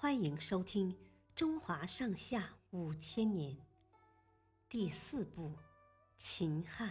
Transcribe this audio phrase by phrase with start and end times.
[0.00, 0.92] 欢迎收听
[1.34, 3.56] 《中华上下五千年》
[4.68, 5.48] 第四部
[6.16, 6.90] 《秦汉》。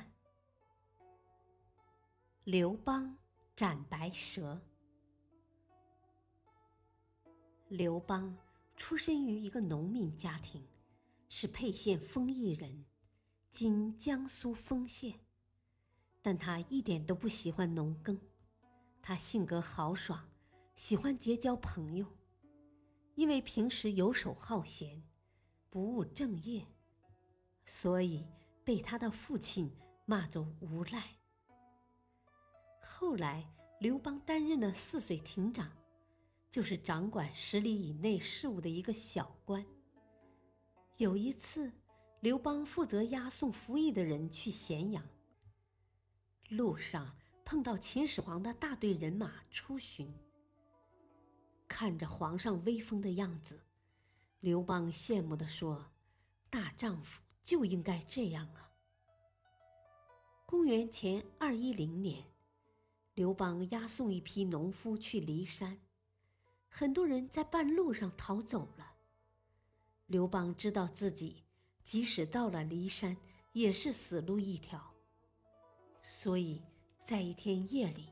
[2.44, 3.18] 刘邦
[3.56, 4.60] 斩白蛇。
[7.70, 8.36] 刘邦
[8.76, 10.68] 出身于一个农民家庭，
[11.30, 12.84] 是沛县丰邑人，
[13.50, 15.18] 今江苏丰县。
[16.22, 18.20] 但他一点都不喜欢农耕，
[19.02, 20.30] 他性格豪爽，
[20.76, 22.06] 喜欢结交朋友。
[23.18, 25.02] 因为平时游手好闲，
[25.72, 26.68] 不务正业，
[27.66, 28.28] 所以
[28.64, 29.76] 被他的父亲
[30.06, 31.04] 骂作无赖。
[32.80, 35.72] 后来，刘邦担任了泗水亭长，
[36.48, 39.66] 就是掌管十里以内事务的一个小官。
[40.98, 41.72] 有一次，
[42.20, 45.04] 刘邦负责押送服役的人去咸阳，
[46.50, 50.14] 路上碰到秦始皇的大队人马出巡。
[51.68, 53.60] 看着皇上威风的样子，
[54.40, 55.86] 刘邦羡慕地说
[56.50, 58.72] ：“大丈夫就应该这样啊！”
[60.48, 62.24] 公元前二一零年，
[63.14, 65.78] 刘邦押送一批农夫去骊山，
[66.70, 68.94] 很多人在半路上逃走了。
[70.06, 71.44] 刘邦知道自己
[71.84, 73.18] 即使到了骊山，
[73.52, 74.82] 也是死路一条，
[76.02, 76.62] 所以
[77.04, 78.08] 在一天夜里，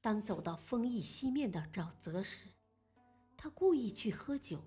[0.00, 2.48] 当走到丰邑西面的沼泽时，
[3.42, 4.62] 他故意去喝酒，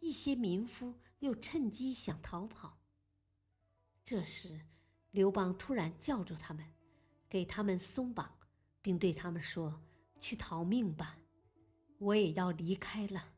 [0.00, 2.78] 一些民夫又趁机想逃跑。
[4.02, 4.58] 这时，
[5.10, 6.64] 刘邦突然叫住他们，
[7.28, 8.38] 给他们松绑，
[8.80, 9.82] 并对他们说
[10.18, 11.18] ：“去逃命吧，
[11.98, 13.34] 我也要离开了。”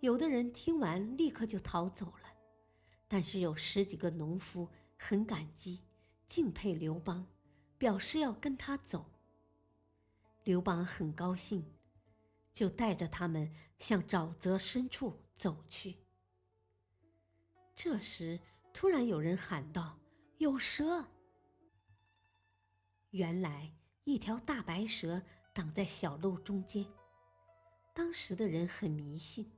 [0.00, 2.28] 有的人听完，立刻就逃走了，
[3.08, 5.80] 但是有十几个农夫很感激、
[6.28, 7.26] 敬佩刘邦，
[7.78, 9.06] 表示要跟他走。
[10.42, 11.64] 刘邦很高兴。
[12.54, 15.98] 就带着他们向沼泽深处走去。
[17.74, 18.40] 这时，
[18.72, 19.98] 突然有人喊道
[20.38, 21.06] ：“有蛇！”
[23.10, 25.20] 原来，一条大白蛇
[25.52, 26.86] 挡在小路中间。
[27.92, 29.52] 当时的人很迷信，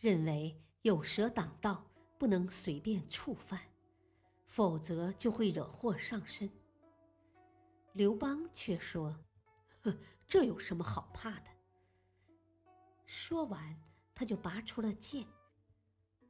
[0.00, 3.60] 认为有蛇挡道，不能随便触犯，
[4.46, 6.50] 否则就会惹祸上身。
[7.94, 9.24] 刘邦却说
[9.82, 9.96] ：“呵，
[10.26, 11.50] 这有什么好怕的？”
[13.14, 13.78] 说完，
[14.14, 15.26] 他就拔出了剑，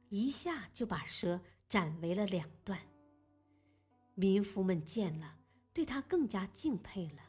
[0.09, 1.39] 一下就把蛇
[1.69, 2.77] 斩为了两段。
[4.15, 5.39] 民夫们见了，
[5.73, 7.21] 对他更加敬佩了。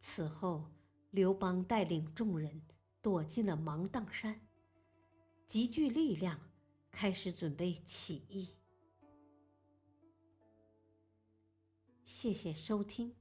[0.00, 0.72] 此后，
[1.10, 2.62] 刘邦带领众人
[3.02, 4.40] 躲进了芒砀山，
[5.46, 6.40] 集聚力量，
[6.90, 8.56] 开始准备起义。
[12.06, 13.14] 谢谢收听，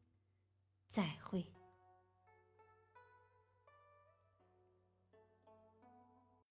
[0.87, 1.56] 再会。